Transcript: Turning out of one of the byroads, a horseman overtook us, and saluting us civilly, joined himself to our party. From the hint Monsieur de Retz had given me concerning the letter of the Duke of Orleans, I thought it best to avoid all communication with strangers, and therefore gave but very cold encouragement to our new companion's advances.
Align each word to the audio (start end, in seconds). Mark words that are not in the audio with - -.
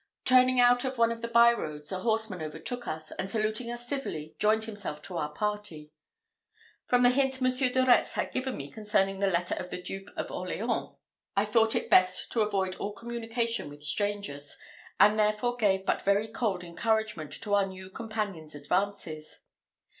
Turning 0.25 0.59
out 0.59 0.83
of 0.83 0.97
one 0.97 1.11
of 1.11 1.21
the 1.21 1.27
byroads, 1.27 1.91
a 1.91 1.99
horseman 1.99 2.41
overtook 2.41 2.87
us, 2.87 3.11
and 3.19 3.29
saluting 3.29 3.69
us 3.69 3.87
civilly, 3.87 4.35
joined 4.39 4.63
himself 4.63 4.99
to 4.99 5.15
our 5.15 5.29
party. 5.31 5.91
From 6.87 7.03
the 7.03 7.11
hint 7.11 7.39
Monsieur 7.39 7.69
de 7.69 7.85
Retz 7.85 8.13
had 8.13 8.31
given 8.31 8.57
me 8.57 8.71
concerning 8.71 9.19
the 9.19 9.27
letter 9.27 9.53
of 9.59 9.69
the 9.69 9.79
Duke 9.79 10.09
of 10.17 10.31
Orleans, 10.31 10.95
I 11.37 11.45
thought 11.45 11.75
it 11.75 11.87
best 11.91 12.31
to 12.31 12.41
avoid 12.41 12.73
all 12.77 12.93
communication 12.93 13.69
with 13.69 13.83
strangers, 13.83 14.57
and 14.99 15.19
therefore 15.19 15.55
gave 15.55 15.85
but 15.85 16.01
very 16.01 16.27
cold 16.27 16.63
encouragement 16.63 17.31
to 17.33 17.53
our 17.53 17.67
new 17.67 17.91
companion's 17.91 18.55
advances. 18.55 19.41